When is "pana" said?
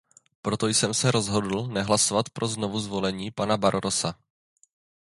3.31-3.57